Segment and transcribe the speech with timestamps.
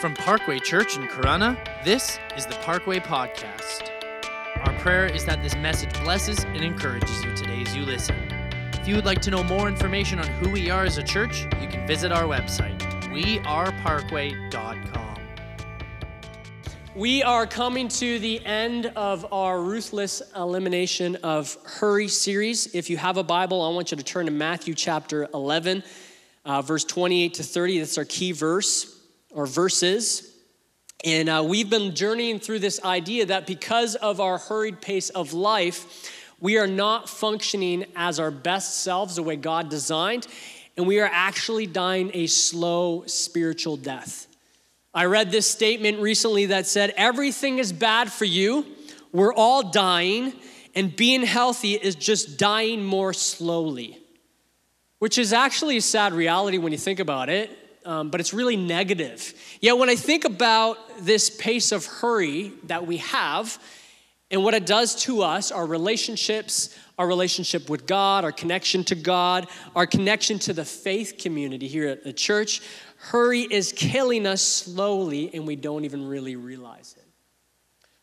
[0.00, 3.90] From Parkway Church in Corunna, this is the Parkway Podcast.
[4.64, 8.16] Our prayer is that this message blesses and encourages you today as you listen.
[8.72, 11.42] If you would like to know more information on who we are as a church,
[11.60, 12.80] you can visit our website,
[13.12, 15.16] weareparkway.com.
[16.94, 22.74] We are coming to the end of our ruthless elimination of hurry series.
[22.74, 25.82] If you have a Bible, I want you to turn to Matthew chapter 11,
[26.46, 27.80] uh, verse 28 to 30.
[27.80, 28.96] That's our key verse
[29.30, 30.34] or verses.
[31.04, 35.32] And uh, we've been journeying through this idea that because of our hurried pace of
[35.32, 40.26] life, we are not functioning as our best selves the way God designed,
[40.76, 44.26] and we are actually dying a slow spiritual death.
[44.92, 48.66] I read this statement recently that said, Everything is bad for you,
[49.12, 50.32] we're all dying,
[50.74, 53.98] and being healthy is just dying more slowly.
[54.98, 58.56] Which is actually a sad reality when you think about it um, but it's really
[58.56, 59.34] negative.
[59.60, 63.58] Yet when I think about this pace of hurry that we have
[64.30, 68.94] and what it does to us, our relationships, our relationship with God, our connection to
[68.94, 72.60] God, our connection to the faith community here at the church,
[72.96, 77.04] hurry is killing us slowly and we don't even really realize it.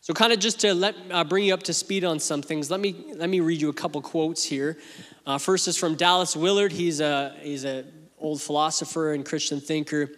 [0.02, 2.72] So, kind of just to let uh, bring you up to speed on some things,
[2.72, 4.78] let me let me read you a couple quotes here.
[5.26, 6.72] Uh, first is from Dallas Willard.
[6.72, 7.84] He's a he's a
[8.18, 10.10] old philosopher and Christian thinker,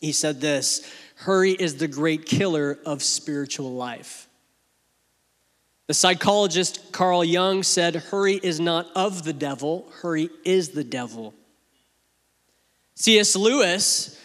[0.00, 4.28] he said this hurry is the great killer of spiritual life.
[5.86, 11.34] The psychologist Carl Jung said, Hurry is not of the devil, hurry is the devil.
[12.94, 13.36] C.S.
[13.36, 14.18] Lewis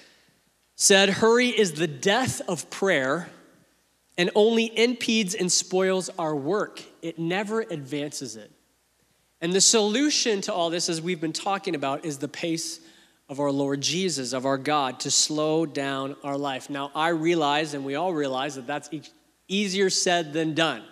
[0.76, 3.30] said, Hurry is the death of prayer
[4.17, 6.84] and only impedes and spoils our work.
[7.02, 8.52] It never advances it.
[9.42, 12.80] And the solution to all this, as we've been talking about, is the pace
[13.30, 16.70] of our Lord Jesus, of our God, to slow down our life.
[16.70, 18.89] Now, I realize, and we all realize, that that's
[19.48, 20.83] easier said than done.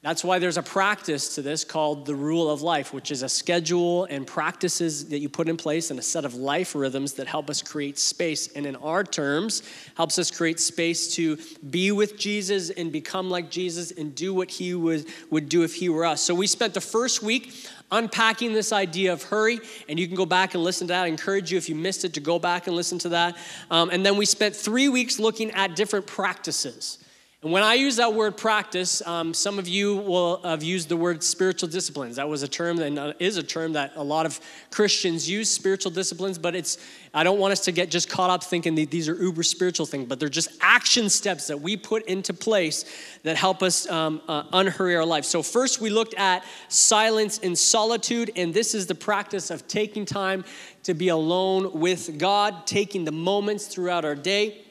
[0.00, 3.28] That's why there's a practice to this called the rule of life, which is a
[3.28, 7.26] schedule and practices that you put in place and a set of life rhythms that
[7.26, 8.46] help us create space.
[8.52, 9.64] And in our terms,
[9.96, 11.36] helps us create space to
[11.68, 15.74] be with Jesus and become like Jesus and do what he would, would do if
[15.74, 16.22] he were us.
[16.22, 17.52] So we spent the first week
[17.90, 21.04] unpacking this idea of hurry, and you can go back and listen to that.
[21.04, 23.36] I encourage you, if you missed it, to go back and listen to that.
[23.70, 26.98] Um, and then we spent three weeks looking at different practices.
[27.40, 30.96] And when I use that word practice, um, some of you will have used the
[30.96, 32.16] word spiritual disciplines.
[32.16, 34.40] That was a term that uh, is a term that a lot of
[34.72, 36.78] Christians use, spiritual disciplines, but it's,
[37.14, 39.86] I don't want us to get just caught up thinking that these are uber spiritual
[39.86, 42.84] things, but they're just action steps that we put into place
[43.22, 45.24] that help us um, uh, unhurry our life.
[45.24, 50.06] So, first we looked at silence and solitude, and this is the practice of taking
[50.06, 50.44] time
[50.82, 54.64] to be alone with God, taking the moments throughout our day.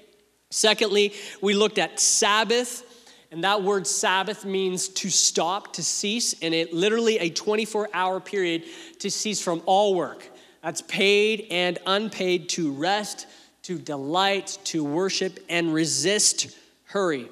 [0.49, 2.83] Secondly, we looked at Sabbath,
[3.31, 8.19] and that word Sabbath means to stop, to cease, and it literally a 24 hour
[8.19, 8.63] period
[8.99, 10.29] to cease from all work.
[10.63, 13.27] That's paid and unpaid to rest,
[13.63, 17.29] to delight, to worship, and resist hurry.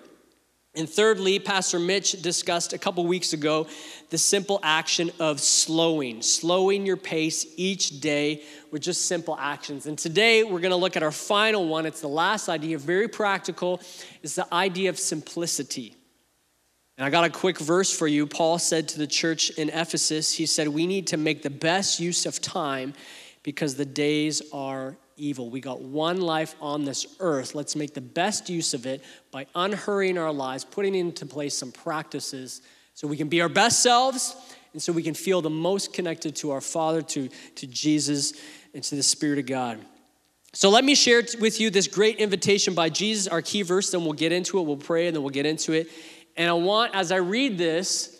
[0.75, 3.67] And thirdly, Pastor Mitch discussed a couple weeks ago
[4.09, 9.85] the simple action of slowing, slowing your pace each day with just simple actions.
[9.85, 11.85] And today we're to look at our final one.
[11.85, 13.81] It's the last idea, very practical.
[14.21, 15.95] is the idea of simplicity.
[16.97, 18.25] And I got a quick verse for you.
[18.25, 21.99] Paul said to the church in Ephesus, he said, We need to make the best
[21.99, 22.93] use of time
[23.45, 25.51] because the days are evil.
[25.51, 27.53] We got one life on this earth.
[27.53, 31.71] Let's make the best use of it by unhurrying our lives, putting into place some
[31.71, 32.63] practices
[32.95, 34.35] so we can be our best selves
[34.73, 38.33] and so we can feel the most connected to our Father, to, to Jesus,
[38.73, 39.77] and to the Spirit of God.
[40.51, 44.03] So let me share with you this great invitation by Jesus, our key verse, then
[44.03, 45.87] we'll get into it, we'll pray, and then we'll get into it.
[46.35, 48.14] And I want, as I read this,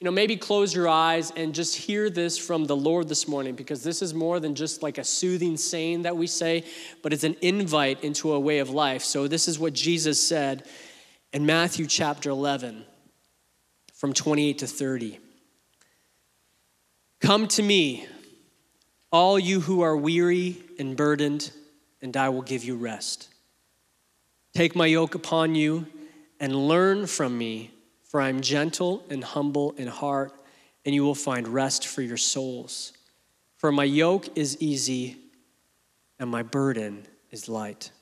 [0.00, 3.56] you know, maybe close your eyes and just hear this from the Lord this morning
[3.56, 6.64] because this is more than just like a soothing saying that we say,
[7.02, 9.02] but it's an invite into a way of life.
[9.02, 10.64] So, this is what Jesus said
[11.32, 12.84] in Matthew chapter 11
[13.92, 15.18] from 28 to 30.
[17.20, 18.06] Come to me,
[19.10, 21.50] all you who are weary and burdened,
[22.00, 23.28] and I will give you rest.
[24.54, 25.88] Take my yoke upon you
[26.38, 27.72] and learn from me
[28.08, 30.32] for I am gentle and humble in heart,
[30.84, 32.92] and you will find rest for your souls.
[33.56, 35.16] For my yoke is easy,
[36.18, 37.92] and my burden is light.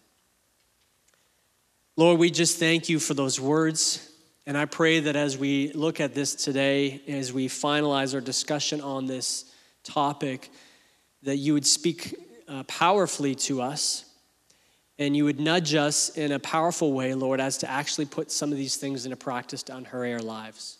[1.96, 4.10] Lord, we just thank you for those words.
[4.46, 8.80] And I pray that as we look at this today, as we finalize our discussion
[8.80, 9.50] on this
[9.82, 10.50] topic,
[11.22, 12.14] that you would speak
[12.46, 14.04] uh, powerfully to us
[14.98, 18.50] and you would nudge us in a powerful way, Lord, as to actually put some
[18.50, 20.78] of these things into practice to unhurry our lives.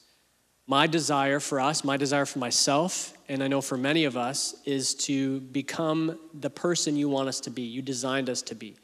[0.67, 4.55] My desire for us, my desire for myself, and I know for many of us,
[4.65, 8.77] is to become the person you want us to be, you designed us to be,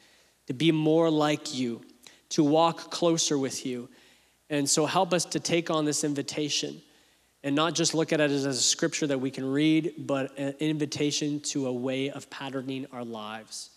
[0.47, 1.81] to be more like you,
[2.29, 3.89] to walk closer with you.
[4.49, 6.81] And so help us to take on this invitation
[7.43, 10.55] and not just look at it as a scripture that we can read, but an
[10.59, 13.71] invitation to a way of patterning our lives.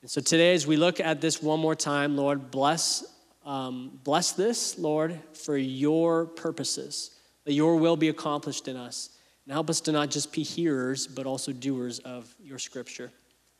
[0.00, 3.04] And so today, as we look at this one more time, Lord, bless,
[3.44, 7.10] um, bless this, Lord, for your purposes,
[7.44, 9.10] that your will be accomplished in us.
[9.44, 13.10] And help us to not just be hearers, but also doers of your scripture.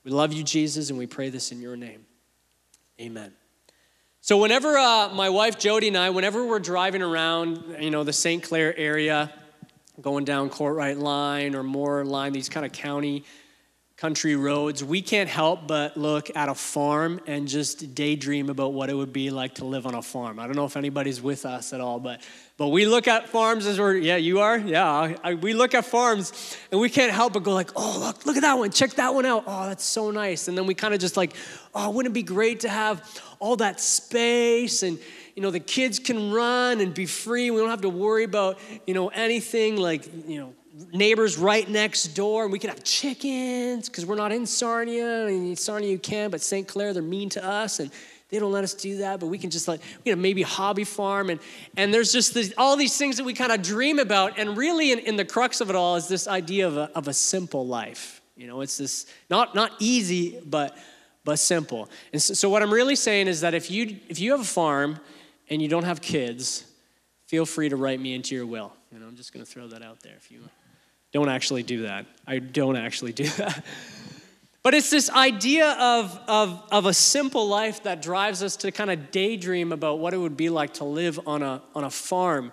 [0.05, 2.06] We love you, Jesus, and we pray this in your name.
[3.00, 3.32] Amen.
[4.20, 8.12] So whenever uh, my wife Jody and I, whenever we're driving around, you know, the
[8.12, 8.43] St.
[8.43, 9.32] Clair area,
[10.00, 13.25] going down Courtright Line or Moore Line, these kind of county
[13.99, 18.89] country roads, we can't help but look at a farm and just daydream about what
[18.91, 20.39] it would be like to live on a farm.
[20.39, 22.23] I don't know if anybody's with us at all, but
[22.56, 25.17] but we look at farms as we're yeah, you are yeah.
[25.25, 28.37] I, we look at farms and we can't help but go like, oh look, look
[28.37, 29.43] at that one, check that one out.
[29.49, 30.47] Oh, that's so nice.
[30.47, 31.35] And then we kind of just like,
[31.75, 33.03] oh, wouldn't it be great to have
[33.41, 34.97] all that space and
[35.35, 37.50] you know the kids can run and be free.
[37.50, 40.55] We don't have to worry about you know anything like you know
[40.93, 45.25] neighbors right next door, and we can have chickens because we're not in Sarnia.
[45.25, 46.67] I mean, Sarnia you can, but St.
[46.67, 47.91] Clair, they're mean to us, and
[48.31, 49.21] they don't let us do that.
[49.21, 51.41] But we can just like, you know, maybe hobby farm, and
[51.77, 54.93] and there's just this, all these things that we kind of dream about, and really,
[54.93, 57.67] in, in the crux of it all, is this idea of a, of a simple
[57.67, 58.21] life.
[58.37, 60.77] You know, it's this not not easy, but
[61.25, 61.89] but simple.
[62.13, 64.45] And so, so what I'm really saying is that if you if you have a
[64.45, 65.01] farm
[65.51, 66.65] and you don't have kids,
[67.27, 68.73] feel free to write me into your will.
[68.93, 70.41] You know, I'm just going to throw that out there if you
[71.13, 72.07] don't actually do that.
[72.27, 73.65] I don't actually do that.
[74.63, 78.91] But it's this idea of, of, of a simple life that drives us to kind
[78.91, 82.53] of daydream about what it would be like to live on a, on a farm.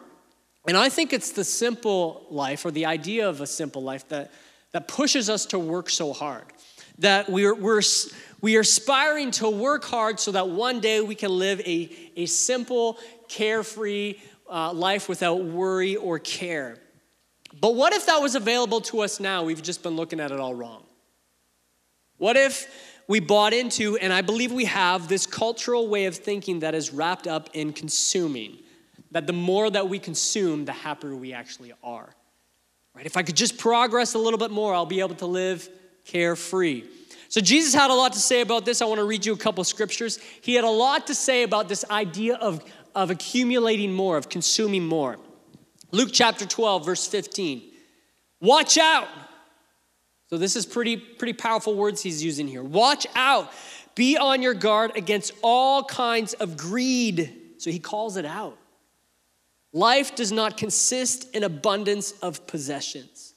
[0.68, 4.32] And I think it's the simple life or the idea of a simple life that,
[4.72, 6.46] that pushes us to work so hard.
[7.00, 7.82] That we're, we're,
[8.40, 12.26] we are aspiring to work hard so that one day we can live a, a
[12.28, 12.98] simple,
[13.28, 14.16] carefree
[14.50, 16.78] uh, life without worry or care.
[17.60, 19.44] But what if that was available to us now?
[19.44, 20.84] We've just been looking at it all wrong.
[22.18, 22.68] What if
[23.08, 26.92] we bought into, and I believe we have, this cultural way of thinking that is
[26.92, 28.58] wrapped up in consuming?
[29.12, 32.10] That the more that we consume, the happier we actually are.
[32.94, 33.06] Right?
[33.06, 35.70] If I could just progress a little bit more, I'll be able to live
[36.06, 36.84] carefree.
[37.30, 38.82] So Jesus had a lot to say about this.
[38.82, 40.20] I want to read you a couple scriptures.
[40.42, 42.64] He had a lot to say about this idea of,
[42.94, 45.18] of accumulating more, of consuming more.
[45.96, 47.72] Luke chapter 12, verse 15.
[48.42, 49.08] Watch out.
[50.30, 52.64] So this is pretty, pretty powerful words he's using here.
[52.64, 53.50] Watch out.
[53.96, 57.34] Be on your guard against all kinds of greed.
[57.60, 58.58] So he calls it out.
[59.72, 63.34] Life does not consist in abundance of possessions.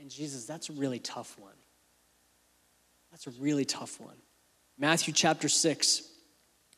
[0.00, 1.50] And Jesus, that's a really tough one.
[3.10, 4.16] That's a really tough one.
[4.78, 6.02] Matthew chapter 6,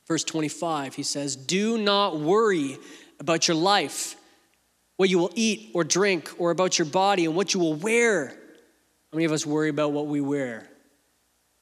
[0.08, 2.78] verse 25, he says, Do not worry
[3.20, 4.16] about your life
[4.96, 8.28] what you will eat or drink, or about your body and what you will wear.
[8.28, 10.68] How many of us worry about what we wear?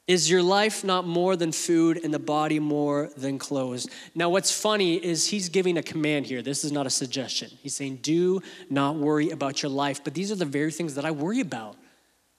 [0.05, 3.87] Is your life not more than food and the body more than clothes?
[4.13, 6.41] Now, what's funny is he's giving a command here.
[6.41, 7.49] This is not a suggestion.
[7.61, 10.03] He's saying, Do not worry about your life.
[10.03, 11.77] But these are the very things that I worry about,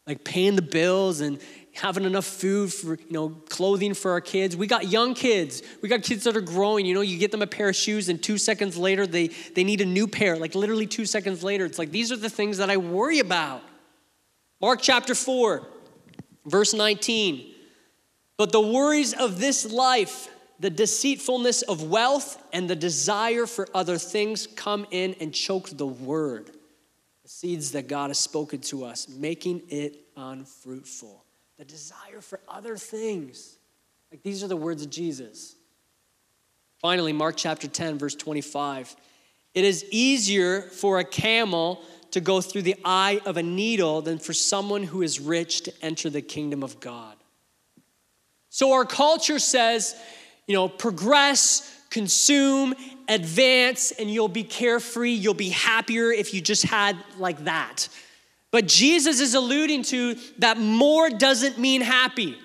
[0.06, 1.38] like paying the bills and
[1.72, 4.56] having enough food for, you know, clothing for our kids.
[4.56, 5.62] We got young kids.
[5.82, 6.86] We got kids that are growing.
[6.86, 9.64] You know, you get them a pair of shoes and two seconds later they, they
[9.64, 10.36] need a new pair.
[10.36, 11.64] Like literally two seconds later.
[11.64, 13.62] It's like these are the things that I worry about.
[14.60, 15.66] Mark chapter 4,
[16.46, 17.52] verse 19.
[18.36, 20.28] But the worries of this life,
[20.60, 25.86] the deceitfulness of wealth, and the desire for other things come in and choke the
[25.86, 26.50] word,
[27.24, 31.24] the seeds that God has spoken to us, making it unfruitful
[31.56, 33.56] the desire for other things.
[34.10, 35.56] Like these are the words of Jesus.
[36.80, 38.94] Finally, Mark chapter 10, verse 25.
[39.54, 44.18] It is easier for a camel to go through the eye of a needle than
[44.18, 47.16] for someone who is rich to enter the kingdom of God.
[48.50, 49.96] So our culture says,
[50.46, 52.74] you know, progress, consume,
[53.08, 57.88] advance, and you'll be carefree, you'll be happier if you just had like that.
[58.50, 62.36] But Jesus is alluding to that more doesn't mean happy.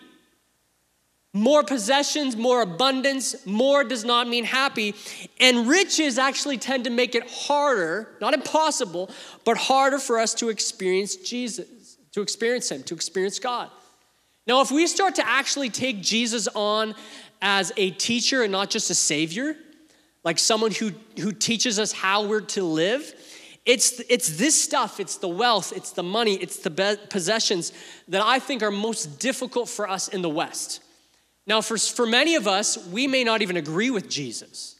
[1.33, 4.93] More possessions, more abundance, more does not mean happy.
[5.39, 9.09] And riches actually tend to make it harder, not impossible,
[9.45, 13.71] but harder for us to experience Jesus, to experience Him, to experience God.
[14.45, 16.95] Now, if we start to actually take Jesus on
[17.41, 19.55] as a teacher and not just a savior,
[20.23, 23.13] like someone who, who teaches us how we're to live,
[23.65, 27.71] it's, it's this stuff, it's the wealth, it's the money, it's the be- possessions
[28.07, 30.81] that I think are most difficult for us in the West.
[31.45, 34.75] Now, for, for many of us, we may not even agree with Jesus.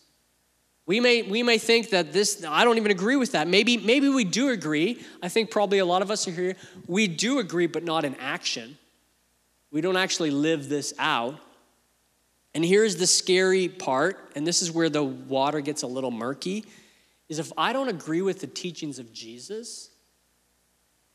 [0.85, 3.47] We may, we may think that this, I don't even agree with that.
[3.47, 4.99] Maybe, maybe we do agree.
[5.21, 6.55] I think probably a lot of us are here.
[6.87, 8.77] We do agree, but not in action.
[9.71, 11.39] We don't actually live this out.
[12.59, 16.65] And here's the scary part, and this is where the water gets a little murky,
[17.29, 19.91] is if I don't agree with the teachings of Jesus,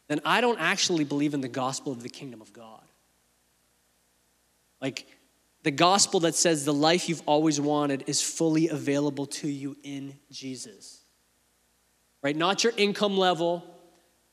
[0.09, 2.81] then I don't actually believe in the gospel of the kingdom of God.
[4.81, 5.07] Like
[5.65, 10.15] the gospel that says the life you've always wanted is fully available to you in
[10.31, 11.03] Jesus.
[12.23, 12.35] Right?
[12.35, 13.63] Not your income level,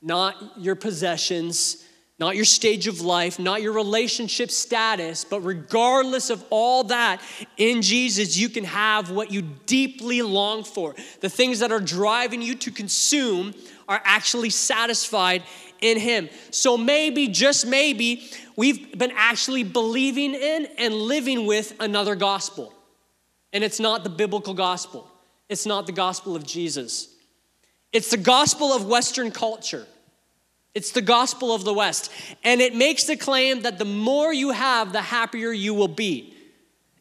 [0.02, 1.84] not your possessions,
[2.22, 7.20] not your stage of life, not your relationship status, but regardless of all that,
[7.58, 10.94] in Jesus, you can have what you deeply long for.
[11.22, 13.56] The things that are driving you to consume
[13.90, 15.42] are actually satisfied
[15.82, 16.30] in Him.
[16.52, 22.72] So maybe, just maybe, we've been actually believing in and living with another gospel.
[23.52, 25.10] And it's not the biblical gospel,
[25.50, 27.08] it's not the gospel of Jesus.
[27.92, 29.88] It's the gospel of Western culture.
[30.74, 32.12] It's the gospel of the West.
[32.44, 36.36] And it makes the claim that the more you have, the happier you will be.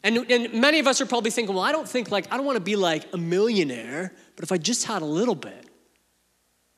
[0.03, 2.45] And, and many of us are probably thinking, well, I don't think like, I don't
[2.45, 5.67] want to be like a millionaire, but if I just had a little bit.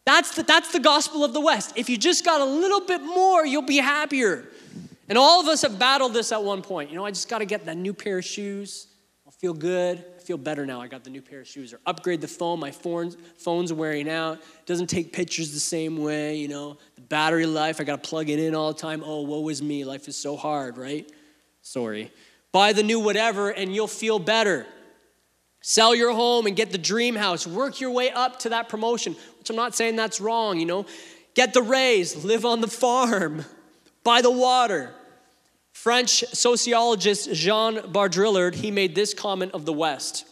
[0.05, 1.73] That's the, that's the gospel of the West.
[1.77, 4.49] If you just got a little bit more, you'll be happier.
[5.07, 6.89] And all of us have battled this at one point.
[6.89, 8.87] You know, I just got to get that new pair of shoes.
[9.43, 10.05] Feel good.
[10.15, 10.79] I feel better now.
[10.79, 11.73] I got the new pair of shoes.
[11.73, 12.61] Or upgrade the phone.
[12.61, 14.39] My phone's, phone's wearing out.
[14.65, 16.37] Doesn't take pictures the same way.
[16.37, 17.81] You know, the battery life.
[17.81, 19.03] I got to plug it in all the time.
[19.05, 19.83] Oh, woe is me.
[19.83, 21.11] Life is so hard, right?
[21.61, 22.09] Sorry.
[22.53, 24.65] Buy the new whatever, and you'll feel better.
[25.59, 27.45] Sell your home and get the dream house.
[27.45, 30.85] Work your way up to that promotion, which I'm not saying that's wrong, you know.
[31.33, 33.43] Get the raise, live on the farm,
[34.05, 34.93] by the water.
[35.73, 40.25] French sociologist Jean Baudrillard, he made this comment of the West.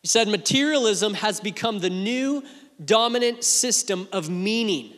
[0.00, 2.42] He said, materialism has become the new
[2.82, 4.94] dominant system of meaning.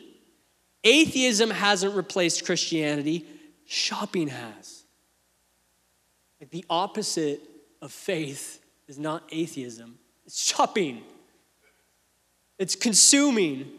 [0.83, 3.25] Atheism hasn't replaced Christianity,
[3.65, 4.85] shopping has.
[6.39, 7.41] Like the opposite
[7.81, 11.03] of faith is not atheism, it's shopping,
[12.59, 13.71] it's consuming.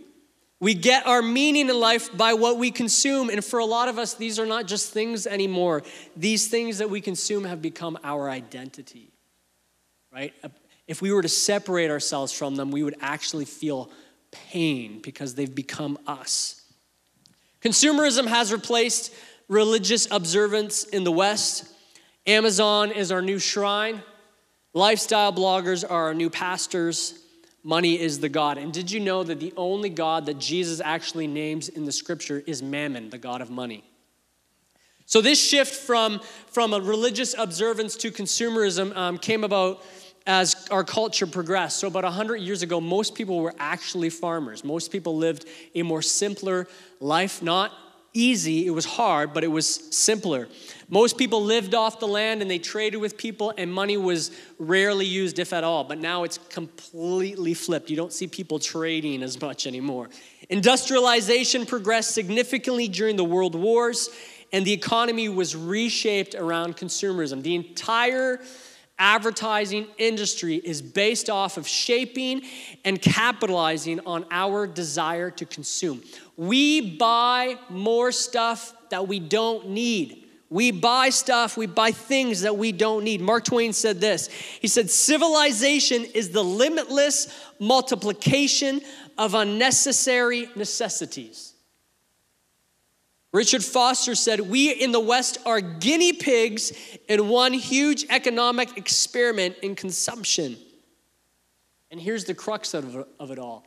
[0.60, 3.28] We get our meaning in life by what we consume.
[3.28, 5.82] And for a lot of us, these are not just things anymore.
[6.16, 9.10] These things that we consume have become our identity,
[10.12, 10.32] right?
[10.86, 13.90] If we were to separate ourselves from them, we would actually feel
[14.30, 16.62] pain because they've become us.
[17.62, 19.12] Consumerism has replaced
[19.48, 21.66] religious observance in the West.
[22.26, 24.02] Amazon is our new shrine.
[24.72, 27.18] Lifestyle bloggers are our new pastors.
[27.66, 28.58] Money is the God.
[28.58, 32.44] And did you know that the only God that Jesus actually names in the scripture
[32.46, 33.82] is Mammon, the God of money?
[35.06, 39.82] So, this shift from, from a religious observance to consumerism um, came about
[40.26, 41.78] as our culture progressed.
[41.78, 44.62] So, about 100 years ago, most people were actually farmers.
[44.64, 46.68] Most people lived a more simpler
[47.00, 47.72] life, not
[48.14, 50.48] easy, it was hard, but it was simpler.
[50.88, 55.04] Most people lived off the land and they traded with people, and money was rarely
[55.04, 55.84] used, if at all.
[55.84, 57.90] But now it's completely flipped.
[57.90, 60.08] You don't see people trading as much anymore.
[60.48, 64.08] Industrialization progressed significantly during the world wars,
[64.52, 67.42] and the economy was reshaped around consumerism.
[67.42, 68.40] The entire
[68.98, 72.42] advertising industry is based off of shaping
[72.84, 76.02] and capitalizing on our desire to consume.
[76.36, 80.20] We buy more stuff that we don't need.
[80.50, 83.20] We buy stuff, we buy things that we don't need.
[83.20, 87.26] Mark Twain said this He said, Civilization is the limitless
[87.58, 88.80] multiplication
[89.18, 91.43] of unnecessary necessities.
[93.34, 96.72] Richard Foster said, We in the West are guinea pigs
[97.08, 100.56] in one huge economic experiment in consumption.
[101.90, 103.66] And here's the crux of it, of it all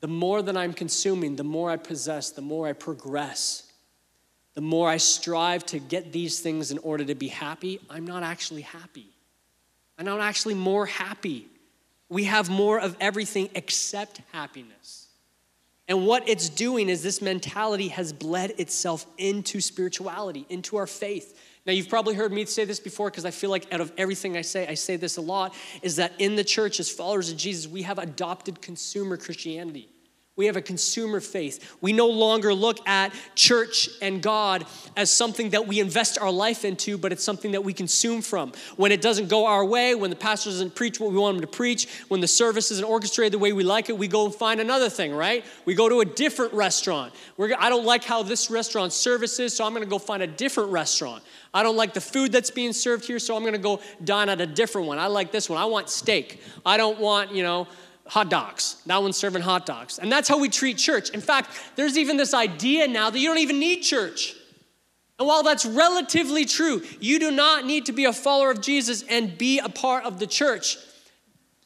[0.00, 3.70] the more that I'm consuming, the more I possess, the more I progress,
[4.54, 8.22] the more I strive to get these things in order to be happy, I'm not
[8.22, 9.10] actually happy.
[9.98, 11.46] I'm not actually more happy.
[12.08, 15.01] We have more of everything except happiness.
[15.92, 21.38] And what it's doing is this mentality has bled itself into spirituality, into our faith.
[21.66, 24.34] Now, you've probably heard me say this before because I feel like out of everything
[24.38, 27.36] I say, I say this a lot is that in the church, as followers of
[27.36, 29.90] Jesus, we have adopted consumer Christianity.
[30.34, 31.76] We have a consumer faith.
[31.82, 34.64] We no longer look at church and God
[34.96, 38.52] as something that we invest our life into, but it's something that we consume from.
[38.76, 41.42] When it doesn't go our way, when the pastor doesn't preach what we want him
[41.42, 44.34] to preach, when the service isn't orchestrated the way we like it, we go and
[44.34, 45.44] find another thing, right?
[45.66, 47.12] We go to a different restaurant.
[47.36, 50.70] We're, I don't like how this restaurant services, so I'm gonna go find a different
[50.70, 51.22] restaurant.
[51.52, 54.40] I don't like the food that's being served here, so I'm gonna go dine at
[54.40, 54.98] a different one.
[54.98, 55.58] I like this one.
[55.58, 56.40] I want steak.
[56.64, 57.68] I don't want, you know,
[58.06, 58.82] hot dogs.
[58.86, 59.98] That one's serving hot dogs.
[59.98, 61.10] And that's how we treat church.
[61.10, 64.34] In fact, there's even this idea now that you don't even need church.
[65.18, 69.04] And while that's relatively true, you do not need to be a follower of Jesus
[69.08, 70.78] and be a part of the church.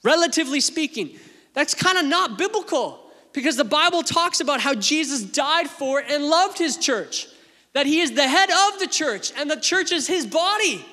[0.02, 1.18] Relatively speaking,
[1.54, 3.00] that's kind of not biblical
[3.32, 7.28] because the Bible talks about how Jesus died for and loved his church,
[7.72, 10.84] that he is the head of the church and the church is his body.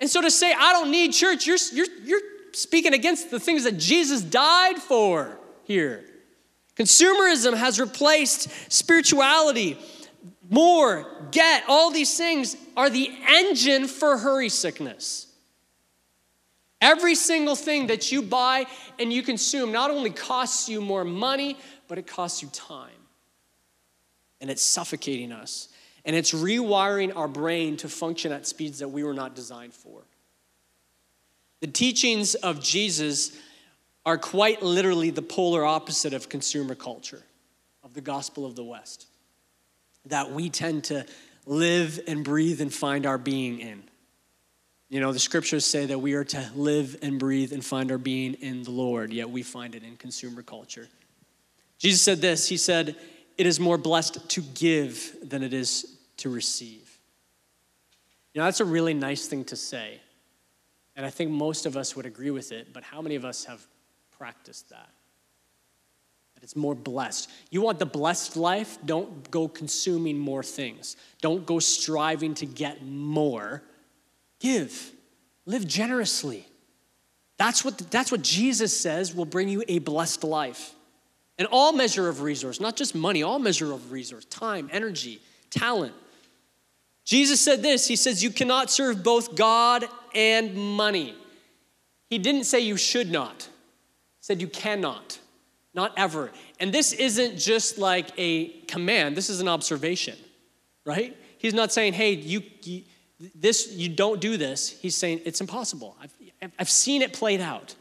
[0.00, 2.20] And so to say, I don't need church, you're, you're, you're
[2.52, 6.04] speaking against the things that Jesus died for here.
[6.76, 9.78] Consumerism has replaced spirituality.
[10.48, 15.26] More, get, all these things are the engine for hurry sickness.
[16.80, 18.64] Every single thing that you buy
[18.98, 22.88] and you consume not only costs you more money, but it costs you time.
[24.40, 25.68] And it's suffocating us.
[26.06, 30.02] And it's rewiring our brain to function at speeds that we were not designed for.
[31.60, 33.36] The teachings of Jesus
[34.06, 37.22] are quite literally the polar opposite of consumer culture,
[37.84, 39.06] of the gospel of the West,
[40.06, 41.04] that we tend to
[41.46, 43.82] live and breathe and find our being in.
[44.88, 47.98] You know, the scriptures say that we are to live and breathe and find our
[47.98, 50.88] being in the Lord, yet we find it in consumer culture.
[51.78, 52.96] Jesus said this He said,
[53.38, 56.98] It is more blessed to give than it is to receive.
[58.32, 60.00] You know, that's a really nice thing to say.
[61.00, 63.46] And I think most of us would agree with it, but how many of us
[63.46, 63.66] have
[64.18, 64.90] practiced that?
[66.34, 67.30] That it's more blessed.
[67.48, 68.76] You want the blessed life?
[68.84, 70.98] Don't go consuming more things.
[71.22, 73.62] Don't go striving to get more.
[74.40, 74.92] Give,
[75.46, 76.46] live generously.
[77.38, 80.74] That's what, that's what Jesus says will bring you a blessed life.
[81.38, 85.94] And all measure of resource, not just money, all measure of resource, time, energy, talent.
[87.06, 91.14] Jesus said this He says, You cannot serve both God and money.
[92.08, 95.18] He didn't say you should not, he said you cannot,
[95.74, 96.30] not ever.
[96.58, 100.16] And this isn't just like a command, this is an observation,
[100.84, 101.16] right?
[101.38, 102.82] He's not saying, Hey, you, you
[103.34, 104.70] this you don't do this.
[104.80, 105.96] He's saying it's impossible.
[106.00, 107.74] I've, I've seen it played out.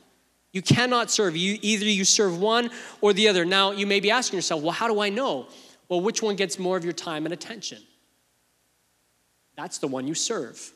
[0.52, 1.36] You cannot serve.
[1.38, 3.46] You either you serve one or the other.
[3.46, 5.48] Now you may be asking yourself, well, how do I know?
[5.88, 7.80] Well, which one gets more of your time and attention?
[9.56, 10.72] that's the one you serve.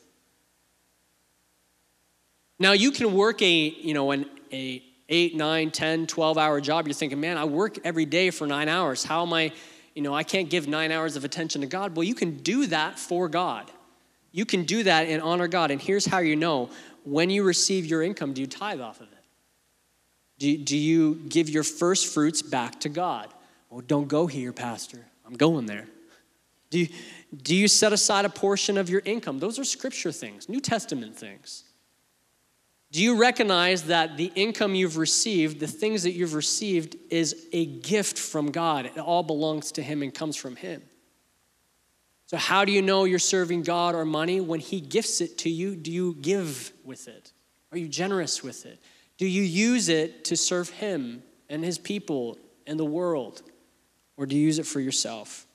[2.58, 6.86] Now you can work a, you know, an a 8, 9, 10, 12 hour job.
[6.86, 9.04] You're thinking, man, I work every day for nine hours.
[9.04, 9.52] How am I,
[9.94, 11.96] you know, I can't give nine hours of attention to God.
[11.96, 13.70] Well, you can do that for God.
[14.32, 15.70] You can do that and honor God.
[15.70, 16.70] And here's how you know
[17.04, 19.18] when you receive your income, do you tithe off of it?
[20.38, 23.28] Do, do you give your first fruits back to God?
[23.70, 25.04] Oh, don't go here, Pastor.
[25.26, 25.86] I'm going there.
[26.70, 26.88] Do you,
[27.42, 29.38] do you set aside a portion of your income?
[29.38, 31.63] Those are scripture things, New Testament things.
[32.94, 37.66] Do you recognize that the income you've received, the things that you've received, is a
[37.66, 38.86] gift from God?
[38.86, 40.80] It all belongs to Him and comes from Him.
[42.26, 44.40] So, how do you know you're serving God or money?
[44.40, 47.32] When He gifts it to you, do you give with it?
[47.72, 48.78] Are you generous with it?
[49.18, 53.42] Do you use it to serve Him and His people and the world?
[54.16, 55.48] Or do you use it for yourself?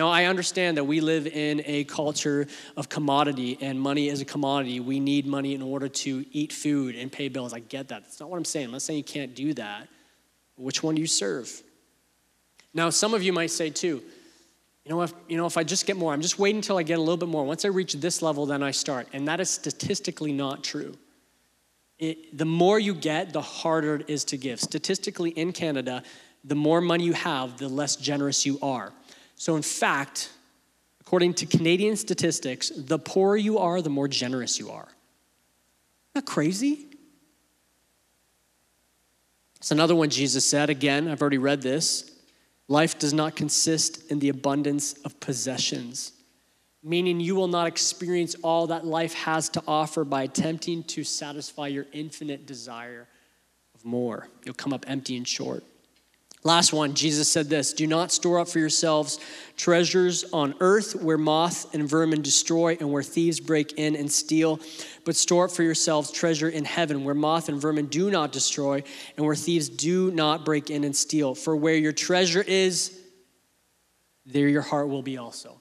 [0.00, 4.24] Now, I understand that we live in a culture of commodity, and money is a
[4.24, 4.80] commodity.
[4.80, 7.52] We need money in order to eat food and pay bills.
[7.52, 8.04] I get that.
[8.04, 8.64] That's not what I'm saying.
[8.64, 9.88] I'm not saying you can't do that.
[10.56, 11.52] Which one do you serve?
[12.72, 14.02] Now, some of you might say, too,
[14.86, 16.82] you know, if, you know, if I just get more, I'm just waiting until I
[16.82, 17.44] get a little bit more.
[17.44, 19.06] Once I reach this level, then I start.
[19.12, 20.94] And that is statistically not true.
[21.98, 24.60] It, the more you get, the harder it is to give.
[24.60, 26.04] Statistically, in Canada,
[26.42, 28.94] the more money you have, the less generous you are.
[29.40, 30.28] So, in fact,
[31.00, 34.88] according to Canadian statistics, the poorer you are, the more generous you are.
[36.12, 36.88] That crazy?
[39.56, 40.68] It's another one Jesus said.
[40.68, 42.10] Again, I've already read this.
[42.68, 46.12] Life does not consist in the abundance of possessions,
[46.82, 51.68] meaning you will not experience all that life has to offer by attempting to satisfy
[51.68, 53.08] your infinite desire
[53.74, 54.28] of more.
[54.44, 55.64] You'll come up empty and short.
[56.42, 59.20] Last one, Jesus said this Do not store up for yourselves
[59.56, 64.58] treasures on earth where moth and vermin destroy and where thieves break in and steal,
[65.04, 68.82] but store up for yourselves treasure in heaven where moth and vermin do not destroy
[69.16, 71.34] and where thieves do not break in and steal.
[71.34, 72.98] For where your treasure is,
[74.24, 75.60] there your heart will be also.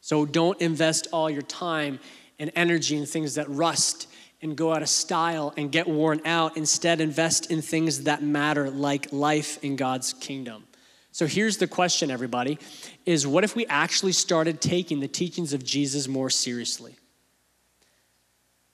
[0.00, 1.98] So don't invest all your time
[2.38, 4.06] and energy in things that rust
[4.40, 6.56] and go out of style and get worn out.
[6.56, 10.64] Instead, invest in things that matter, like life in God's kingdom.
[11.10, 12.58] So here's the question, everybody
[13.04, 16.96] is what if we actually started taking the teachings of Jesus more seriously?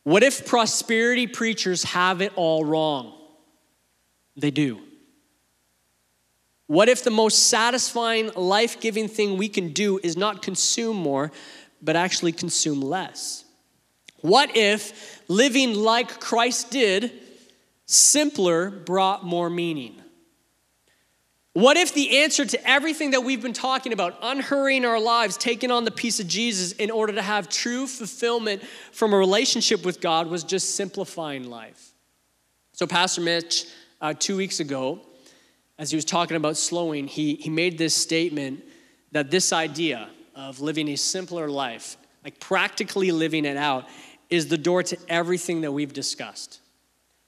[0.02, 3.14] What if prosperity preachers have it all wrong?
[4.36, 4.80] They do.
[6.66, 11.32] What if the most satisfying, life giving thing we can do is not consume more,
[11.80, 13.43] but actually consume less?
[14.24, 17.12] What if living like Christ did,
[17.84, 20.00] simpler, brought more meaning?
[21.52, 25.70] What if the answer to everything that we've been talking about, unhurrying our lives, taking
[25.70, 30.00] on the peace of Jesus in order to have true fulfillment from a relationship with
[30.00, 31.92] God, was just simplifying life?
[32.72, 33.66] So, Pastor Mitch,
[34.00, 35.02] uh, two weeks ago,
[35.78, 38.64] as he was talking about slowing, he, he made this statement
[39.12, 43.86] that this idea of living a simpler life, like practically living it out,
[44.30, 46.60] is the door to everything that we've discussed.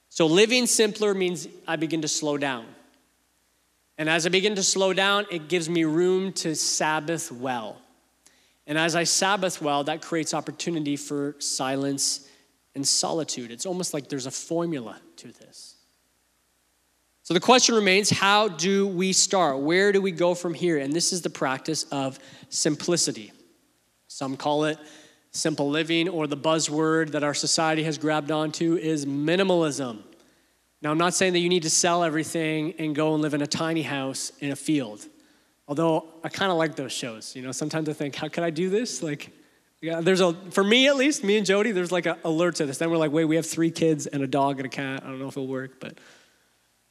[0.09, 2.65] So, living simpler means I begin to slow down.
[3.97, 7.81] And as I begin to slow down, it gives me room to Sabbath well.
[8.67, 12.27] And as I Sabbath well, that creates opportunity for silence
[12.75, 13.51] and solitude.
[13.51, 15.75] It's almost like there's a formula to this.
[17.23, 19.59] So the question remains how do we start?
[19.59, 20.77] Where do we go from here?
[20.77, 23.31] And this is the practice of simplicity.
[24.07, 24.77] Some call it
[25.37, 29.99] simple living, or the buzzword that our society has grabbed onto is minimalism.
[30.81, 33.41] Now, I'm not saying that you need to sell everything and go and live in
[33.41, 35.07] a tiny house in a field.
[35.67, 37.35] Although I kind of like those shows.
[37.35, 39.01] You know, sometimes I think, how can I do this?
[39.01, 39.31] Like,
[39.81, 42.65] yeah, there's a, for me at least, me and Jody, there's like an alert to
[42.65, 42.77] this.
[42.77, 45.03] Then we're like, wait, we have three kids and a dog and a cat.
[45.03, 45.97] I don't know if it'll work, but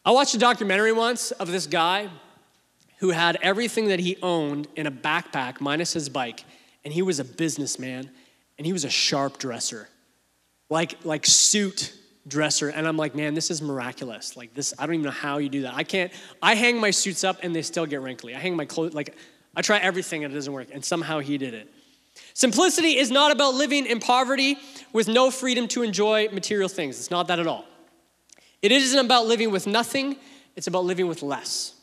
[0.05, 2.09] I watched a documentary once of this guy
[2.99, 6.45] who had everything that he owned in a backpack minus his bike,
[6.85, 8.11] and he was a businessman
[8.59, 9.89] and he was a sharp dresser,
[10.71, 11.93] like, like suit
[12.27, 12.69] dresser.
[12.69, 14.37] And I'm like, man, this is miraculous.
[14.37, 15.75] Like this, I don't even know how you do that.
[15.75, 18.35] I can't, I hang my suits up and they still get wrinkly.
[18.35, 19.15] I hang my clothes, like,
[19.55, 20.69] I try everything and it doesn't work.
[20.73, 21.73] And somehow he did it.
[22.35, 24.57] Simplicity is not about living in poverty
[24.93, 26.99] with no freedom to enjoy material things.
[26.99, 27.65] It's not that at all.
[28.63, 30.17] It isn't about living with nothing,
[30.57, 31.76] it's about living with less.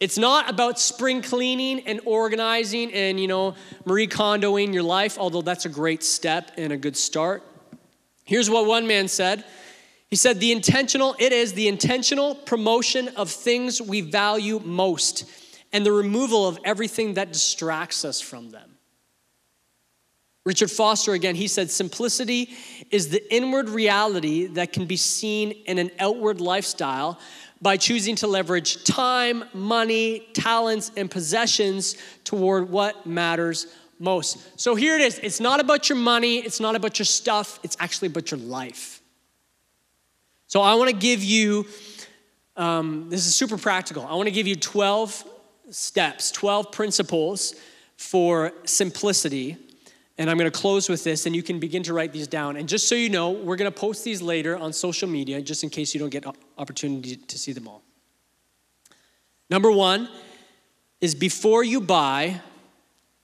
[0.00, 5.42] It's not about spring cleaning and organizing and, you know, Marie Kondoing your life, although
[5.42, 7.42] that's a great step and a good start.
[8.24, 9.44] Here's what one man said.
[10.08, 15.24] He said, the intentional, it is the intentional promotion of things we value most
[15.72, 18.78] and the removal of everything that distracts us from them.
[20.44, 22.50] Richard Foster, again, he said, simplicity
[22.90, 27.20] is the inward reality that can be seen in an outward lifestyle
[27.62, 33.66] by choosing to leverage time, money, talents, and possessions toward what matters
[33.98, 34.58] most.
[34.58, 37.76] So here it is it's not about your money, it's not about your stuff, it's
[37.78, 39.02] actually about your life.
[40.46, 41.66] So I wanna give you,
[42.56, 44.04] um, this is super practical.
[44.04, 45.24] I wanna give you 12
[45.70, 47.54] steps, 12 principles
[47.96, 49.58] for simplicity.
[50.20, 52.58] And I'm gonna close with this, and you can begin to write these down.
[52.58, 55.70] And just so you know, we're gonna post these later on social media, just in
[55.70, 56.26] case you don't get
[56.58, 57.82] opportunity to see them all.
[59.48, 60.10] Number one
[61.00, 62.42] is before you buy,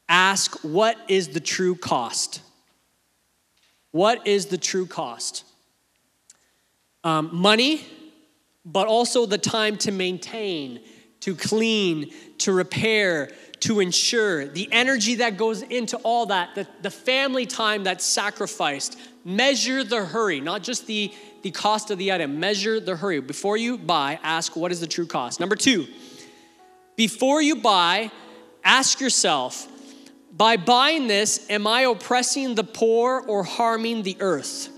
[0.08, 2.40] ask what is the true cost?
[3.90, 5.44] What is the true cost?
[7.04, 7.84] Um, money,
[8.64, 10.80] but also the time to maintain,
[11.20, 16.90] to clean, to repair, to ensure, the energy that goes into all that, the, the
[16.90, 18.98] family time that's sacrificed.
[19.24, 22.38] Measure the hurry, not just the, the cost of the item.
[22.38, 23.20] Measure the hurry.
[23.20, 25.40] Before you buy, ask what is the true cost.
[25.40, 25.86] Number two,
[26.96, 28.10] before you buy,
[28.62, 29.68] ask yourself,
[30.32, 34.68] by buying this, am I oppressing the poor or harming the earth?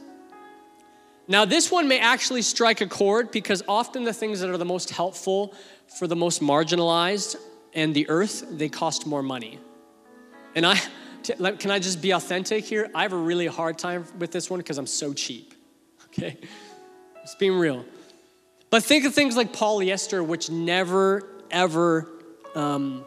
[1.26, 4.64] Now, this one may actually strike a chord because often the things that are the
[4.64, 5.52] most helpful
[5.98, 7.36] for the most marginalized
[7.74, 9.59] and the earth, they cost more money.
[10.54, 10.81] And I,
[11.22, 12.90] can I just be authentic here?
[12.94, 15.54] I have a really hard time with this one because I'm so cheap.
[16.18, 16.38] Okay?
[17.20, 17.85] Just being real.
[18.70, 22.09] But think of things like polyester, which never, ever
[22.54, 23.04] um,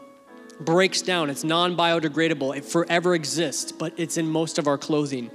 [0.60, 1.28] breaks down.
[1.28, 2.56] It's non biodegradable.
[2.56, 5.30] It forever exists, but it's in most of our clothing.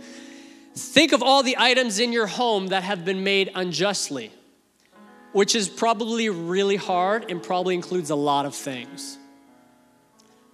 [0.75, 4.31] Think of all the items in your home that have been made unjustly
[5.37, 9.19] which is probably really hard and probably includes a lot of things.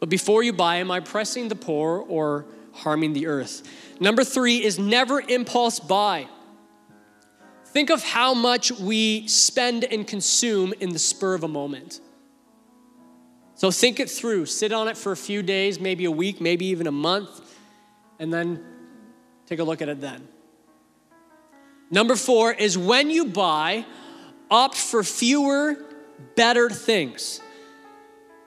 [0.02, 3.66] But before you buy, am I pressing the poor or harming the earth?
[4.02, 6.28] Number three is never impulse buy.
[7.68, 12.02] Think of how much we spend and consume in the spur of a moment.
[13.56, 14.48] So think it through.
[14.48, 17.40] Sit on it for a few days, maybe a week, maybe even a month,
[18.20, 18.62] and then
[19.46, 20.28] take a look at it then.
[21.90, 23.86] Number four is when you buy,
[24.54, 25.76] opt for fewer,
[26.36, 27.42] better things.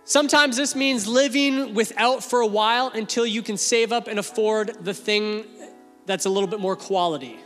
[0.05, 4.85] Sometimes this means living without for a while until you can save up and afford
[4.85, 5.45] the thing
[6.07, 7.37] that's a little bit more quality.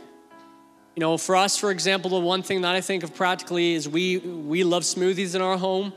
[0.95, 3.89] You know, for us, for example, the one thing that I think of practically is
[3.89, 5.91] we we love smoothies in our home.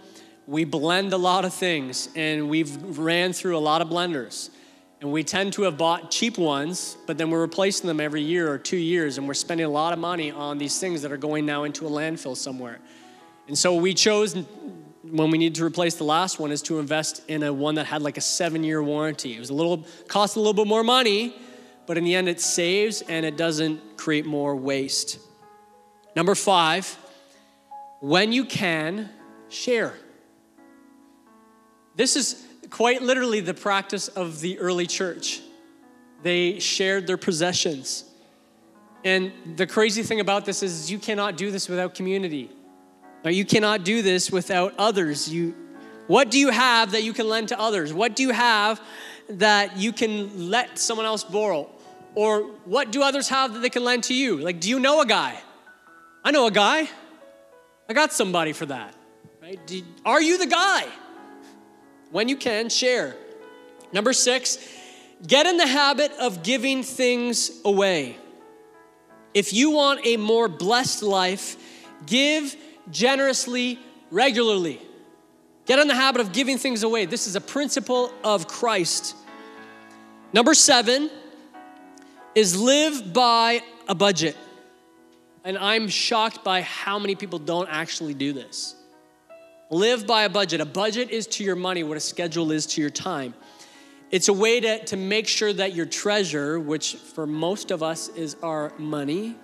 [0.47, 4.49] We blend a lot of things, and we've ran through a lot of blenders.
[5.05, 8.51] And we tend to have bought cheap ones, but then we're replacing them every year
[8.51, 11.19] or two years, and we're spending a lot of money on these things that are
[11.19, 12.79] going now into a landfill somewhere.
[13.47, 14.35] And so we chose
[15.03, 17.85] when we needed to replace the last one is to invest in a one that
[17.85, 19.37] had like a seven-year warranty.
[19.37, 21.37] It was a little cost a little bit more money,
[21.87, 25.19] but in the end it saves and it doesn't create more waste.
[26.17, 26.97] Number five,
[28.01, 29.11] when you can,
[29.51, 29.93] share.
[31.95, 32.44] This is
[32.75, 35.41] quite literally the practice of the early church.
[36.25, 38.03] They shared their possessions.
[39.05, 42.51] And the crazy thing about this is you cannot do this without community.
[43.25, 45.33] You cannot do this without others.
[45.33, 45.55] You,
[46.09, 47.93] what do you have that you can lend to others?
[47.93, 48.81] What do you have
[49.29, 51.71] that you can let someone else borrow?
[52.17, 54.39] Or what do others have that they can lend to you?
[54.39, 55.39] Like, do you know a guy?
[56.25, 56.89] I know a guy.
[57.89, 58.97] I got somebody for that.
[59.41, 59.61] Right?
[60.05, 60.89] Are you the guy?
[62.11, 63.17] When you can, share.
[63.93, 64.59] Number six,
[65.27, 68.17] get in the habit of giving things away.
[69.33, 71.57] If you want a more blessed life,
[72.07, 72.57] give
[72.91, 73.79] generously,
[74.11, 74.81] regularly.
[75.67, 77.07] Get in the habit of giving things away.
[77.07, 79.17] This is a principle of Christ.
[80.33, 81.11] Number seven,
[82.35, 84.37] is live by a budget.
[85.45, 88.75] And I'm shocked by how many people don't actually do this.
[89.75, 90.61] Live by a budget.
[90.61, 93.35] A budget is to your money what a schedule is to your time.
[94.13, 98.07] It's a way to, to make sure that your treasure, which for most of us
[98.11, 99.35] is our money,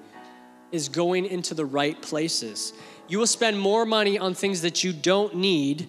[0.71, 2.73] is going into the right places.
[3.09, 5.89] You will spend more money on things that you don't need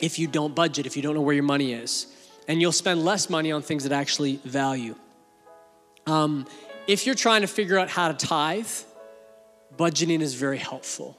[0.00, 2.08] if you don't budget, if you don't know where your money is.
[2.46, 4.96] And you'll spend less money on things that actually value.
[6.06, 6.46] Um,
[6.86, 8.68] if you're trying to figure out how to tithe,
[9.78, 11.18] budgeting is very helpful.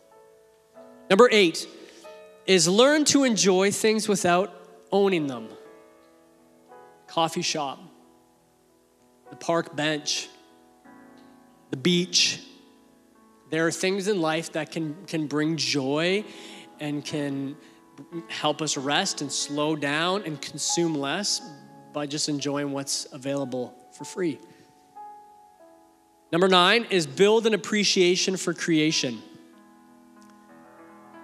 [1.09, 1.67] Number eight
[2.45, 4.53] is learn to enjoy things without
[4.91, 5.47] owning them.
[7.07, 7.79] Coffee shop,
[9.29, 10.29] the park bench,
[11.69, 12.41] the beach.
[13.49, 16.23] There are things in life that can, can bring joy
[16.79, 17.57] and can
[18.29, 21.41] help us rest and slow down and consume less
[21.93, 24.39] by just enjoying what's available for free.
[26.31, 29.21] Number nine is build an appreciation for creation.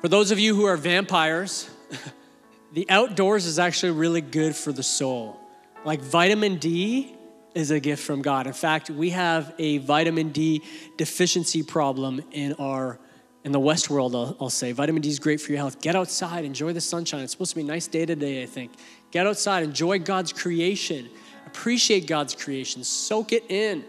[0.02, 1.70] For those of you who are vampires,
[2.74, 5.40] the outdoors is actually really good for the soul.
[5.86, 7.16] Like vitamin D
[7.56, 8.46] is a gift from God.
[8.46, 10.62] In fact, we have a vitamin D
[10.98, 13.00] deficiency problem in our
[13.44, 14.74] in the West world, I'll, I'll, say.
[14.74, 15.82] Vitamin D is great for your health.
[15.82, 17.22] Get outside, enjoy the sunshine.
[17.22, 18.74] It's supposed to be a nice day today, I think.
[19.10, 21.10] Get outside, enjoy God's creation,
[21.46, 23.86] appreciate God's creation, soak it in.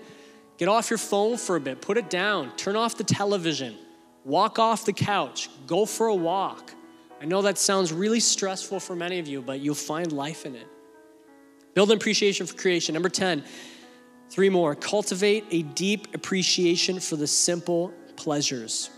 [0.58, 3.76] Get off your phone for a bit, put it down, turn off the television,
[4.28, 6.74] walk off the couch, go for a walk.
[7.20, 10.54] I know that sounds really stressful for many of you, but you'll find life in
[10.54, 10.66] it.
[11.74, 12.92] Build an appreciation for creation.
[12.92, 13.42] Number 10,
[14.28, 14.74] three more.
[14.74, 18.90] Cultivate a deep appreciation for the simple pleasures.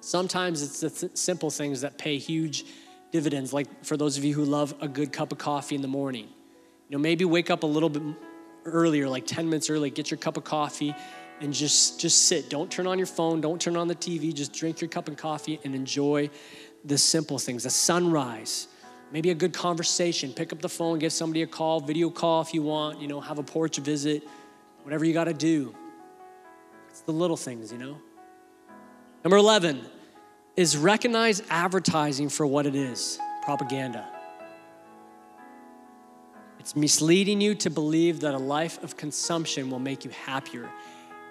[0.00, 2.64] Sometimes it's the th- simple things that pay huge
[3.10, 5.88] dividends, like for those of you who love a good cup of coffee in the
[5.88, 6.28] morning.
[6.88, 8.02] You know, maybe wake up a little bit
[8.64, 10.94] earlier, like 10 minutes early, get your cup of coffee
[11.40, 12.48] and just just sit.
[12.50, 15.16] Don't turn on your phone, don't turn on the TV, just drink your cup of
[15.16, 16.30] coffee and enjoy
[16.84, 17.64] the simple things.
[17.64, 18.68] The sunrise,
[19.12, 20.32] maybe a good conversation.
[20.32, 23.20] Pick up the phone, give somebody a call, video call if you want, you know,
[23.20, 24.22] have a porch visit,
[24.82, 25.74] whatever you got to do.
[26.88, 27.98] It's the little things, you know.
[29.24, 29.84] Number 11
[30.56, 34.08] is recognize advertising for what it is propaganda.
[36.58, 40.68] It's misleading you to believe that a life of consumption will make you happier.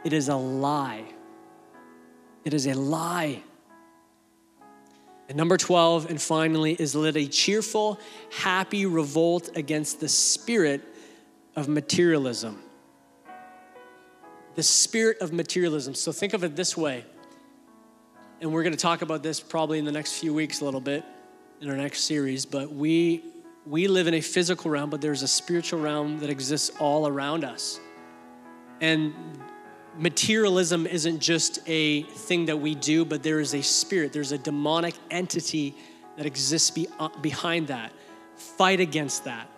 [0.05, 1.03] It is a lie.
[2.45, 3.43] It is a lie.
[5.27, 7.99] And number 12, and finally, is let a cheerful,
[8.31, 10.81] happy revolt against the spirit
[11.55, 12.61] of materialism.
[14.53, 15.95] The spirit of materialism.
[15.95, 17.03] So think of it this way
[18.41, 20.81] and we're going to talk about this probably in the next few weeks a little
[20.81, 21.03] bit
[21.61, 23.23] in our next series, but we
[23.65, 27.43] we live in a physical realm, but there's a spiritual realm that exists all around
[27.43, 27.79] us.
[28.79, 29.15] And
[29.97, 34.37] materialism isn't just a thing that we do, but there is a spirit, there's a
[34.37, 35.75] demonic entity
[36.17, 37.91] that exists be, uh, behind that.
[38.35, 39.49] Fight against that.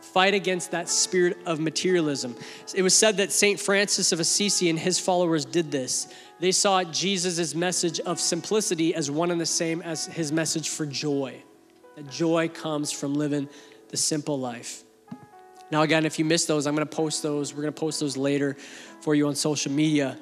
[0.00, 2.34] Fight against that spirit of materialism.
[2.74, 3.60] It was said that St.
[3.60, 6.08] Francis of Assisi and his followers did this.
[6.40, 10.86] They saw Jesus' message of simplicity as one and the same as his message for
[10.86, 11.42] joy.
[11.96, 13.48] That joy comes from living
[13.88, 14.84] the simple life.
[15.70, 17.54] Now, again, if you missed those, I'm going to post those.
[17.54, 18.56] We're going to post those later
[19.00, 20.16] for you on social media.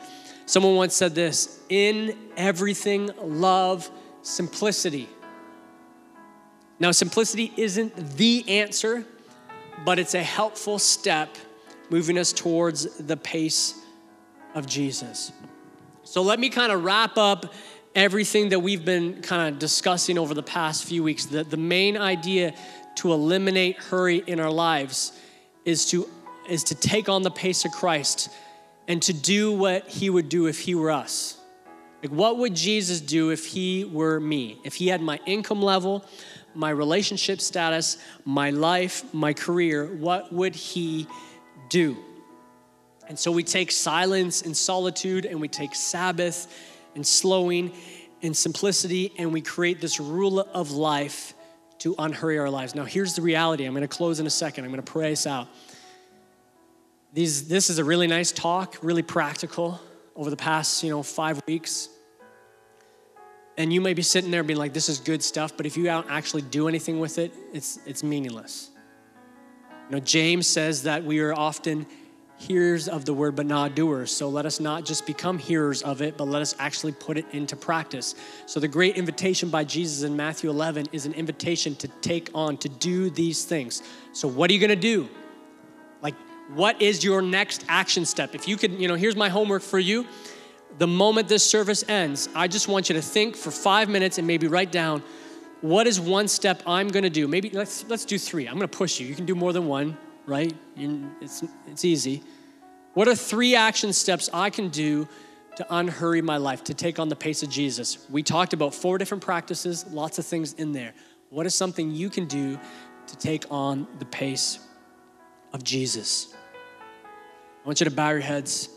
[0.46, 3.90] Someone once said this in everything, love
[4.22, 5.08] simplicity.
[6.78, 9.04] Now, simplicity isn't the answer,
[9.84, 11.36] but it's a helpful step
[11.90, 13.74] moving us towards the pace
[14.54, 15.32] of Jesus.
[16.04, 17.52] So, let me kind of wrap up
[17.94, 21.26] everything that we've been kind of discussing over the past few weeks.
[21.26, 22.54] The, the main idea
[22.96, 25.12] to eliminate hurry in our lives
[25.68, 26.08] is to,
[26.48, 28.30] is to take on the pace of Christ
[28.88, 31.38] and to do what he would do if he were us.
[32.02, 34.58] Like, what would Jesus do if he were me?
[34.64, 36.06] If he had my income level,
[36.54, 41.06] my relationship status, my life, my career, what would he
[41.68, 41.98] do?
[43.06, 46.46] And so we take silence and solitude, and we take Sabbath
[46.94, 47.72] and slowing
[48.22, 51.34] and simplicity, and we create this rule of life
[51.78, 52.74] to unhurry our lives.
[52.74, 53.64] Now, here's the reality.
[53.64, 54.64] I'm going to close in a second.
[54.64, 55.48] I'm going to pray us out.
[57.12, 59.80] These, this is a really nice talk, really practical
[60.14, 61.88] over the past, you know, five weeks.
[63.56, 65.84] And you may be sitting there being like, this is good stuff, but if you
[65.84, 68.70] don't actually do anything with it, it's, it's meaningless.
[69.88, 71.86] You know, James says that we are often
[72.38, 74.14] hearers of the word, but not doers.
[74.14, 77.26] So let us not just become hearers of it, but let us actually put it
[77.32, 78.14] into practice.
[78.46, 82.56] So the great invitation by Jesus in Matthew 11 is an invitation to take on,
[82.58, 83.82] to do these things.
[84.12, 85.08] So what are you going to do?
[86.00, 86.14] Like,
[86.54, 88.34] what is your next action step?
[88.34, 90.06] If you could, you know, here's my homework for you.
[90.78, 94.26] The moment this service ends, I just want you to think for five minutes and
[94.26, 95.02] maybe write down
[95.60, 97.26] what is one step I'm going to do.
[97.26, 98.46] Maybe let's let's do three.
[98.46, 99.08] I'm going to push you.
[99.08, 100.54] You can do more than one right?
[100.76, 102.22] It's, it's easy.
[102.94, 105.08] What are three action steps I can do
[105.56, 108.06] to unhurry my life, to take on the pace of Jesus?
[108.10, 110.94] We talked about four different practices, lots of things in there.
[111.30, 112.58] What is something you can do
[113.06, 114.58] to take on the pace
[115.52, 116.34] of Jesus?
[117.64, 118.68] I want you to bow your heads.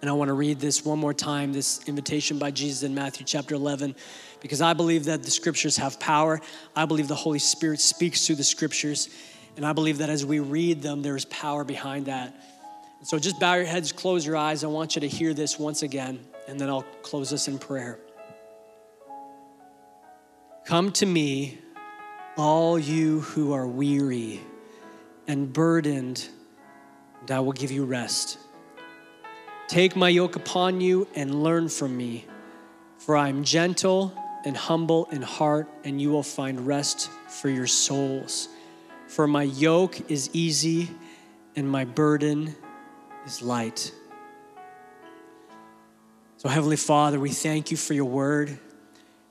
[0.00, 3.26] And I want to read this one more time this invitation by Jesus in Matthew
[3.26, 3.94] chapter 11,
[4.40, 6.40] because I believe that the scriptures have power.
[6.74, 9.10] I believe the Holy Spirit speaks through the scriptures.
[9.60, 12.34] And I believe that as we read them, there's power behind that.
[13.02, 14.64] So just bow your heads, close your eyes.
[14.64, 16.18] I want you to hear this once again,
[16.48, 17.98] and then I'll close this in prayer.
[20.64, 21.58] Come to me,
[22.38, 24.40] all you who are weary
[25.28, 26.26] and burdened,
[27.20, 28.38] and I will give you rest.
[29.68, 32.24] Take my yoke upon you and learn from me,
[32.96, 34.14] for I am gentle
[34.46, 38.48] and humble in heart, and you will find rest for your souls.
[39.10, 40.88] For my yoke is easy
[41.56, 42.54] and my burden
[43.26, 43.92] is light.
[46.36, 48.56] So, Heavenly Father, we thank you for your word.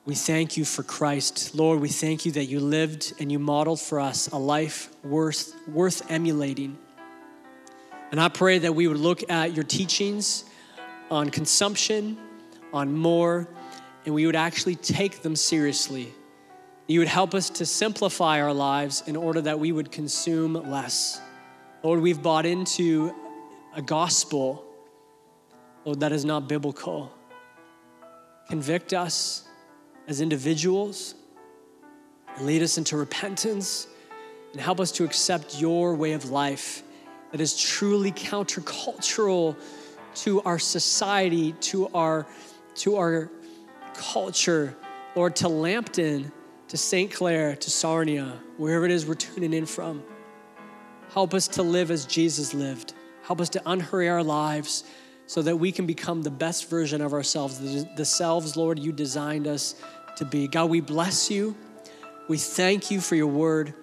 [0.03, 1.55] We thank you for Christ.
[1.55, 5.55] Lord, we thank you that you lived and you modeled for us a life worth,
[5.65, 6.77] worth emulating.
[8.11, 10.43] And I pray that we would look at your teachings
[11.09, 12.17] on consumption,
[12.73, 13.47] on more,
[14.05, 16.13] and we would actually take them seriously
[16.89, 21.21] you would help us to simplify our lives in order that we would consume less.
[21.83, 23.13] Lord, we've bought into
[23.75, 24.65] a gospel,
[25.85, 27.13] Lord, that is not biblical.
[28.49, 29.47] Convict us
[30.07, 31.13] as individuals
[32.35, 33.85] and lead us into repentance
[34.51, 36.81] and help us to accept your way of life
[37.31, 39.55] that is truly countercultural
[40.15, 42.25] to our society, to our,
[42.73, 43.29] to our
[43.93, 44.75] culture,
[45.15, 46.31] Lord, to Lambton
[46.69, 47.11] to St.
[47.11, 50.03] Clair, to Sarnia, wherever it is we're tuning in from.
[51.13, 52.93] Help us to live as Jesus lived.
[53.23, 54.83] Help us to unhurry our lives
[55.25, 58.91] so that we can become the best version of ourselves, the, the selves, Lord, you
[58.91, 59.75] designed us
[60.17, 60.47] to be.
[60.47, 61.55] God, we bless you.
[62.27, 63.73] We thank you for your word.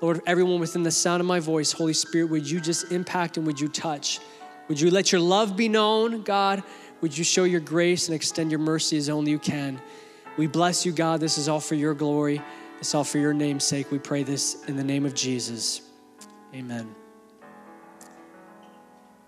[0.00, 3.46] Lord, everyone within the sound of my voice, Holy Spirit, would you just impact and
[3.46, 4.18] would you touch?
[4.66, 6.64] Would you let your love be known, God?
[7.02, 9.80] Would you show your grace and extend your mercy as only you can?
[10.36, 11.20] We bless you, God.
[11.20, 12.40] This is all for your glory.
[12.78, 13.90] It's all for your name's sake.
[13.90, 15.82] We pray this in the name of Jesus.
[16.54, 16.94] Amen.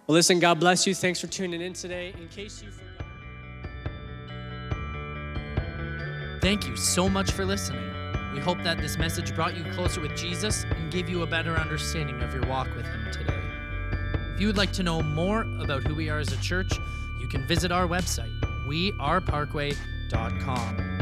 [0.07, 0.95] Well, listen, God bless you.
[0.95, 2.15] Thanks for tuning in today.
[2.19, 2.91] In case you forgot.
[6.43, 7.91] Thank you so much for listening.
[8.35, 11.57] We hope that this message brought you closer with Jesus and gave you a better
[11.57, 13.41] understanding of your walk with Him today.
[14.35, 16.77] If you would like to know more about who we are as a church,
[17.21, 18.33] you can visit our website,
[18.67, 20.94] weareparkway.com.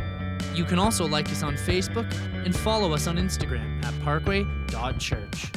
[0.55, 2.12] You can also like us on Facebook
[2.45, 5.53] and follow us on Instagram at parkway.church.